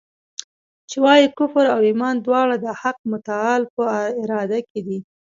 چي 0.89 0.97
وايي 1.03 1.27
کفر 1.37 1.65
او 1.73 1.79
ایمان 1.89 2.15
دواړه 2.25 2.55
د 2.63 2.67
حق 2.81 2.97
متعال 3.11 3.61
په 3.75 3.83
اراده 4.21 4.59
کي 4.69 4.79
دي. 4.87 4.99